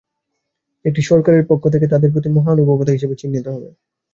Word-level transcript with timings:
এটি 0.85 1.01
সরকারের 1.09 1.43
পক্ষ 1.47 1.63
থেকে 1.73 1.85
তাঁদের 1.87 2.11
প্রতি 2.13 2.29
মহানুভবতা 2.31 2.91
হিসেবে 2.93 3.15
চিহ্নিত 3.15 3.45
হবে। 3.47 3.69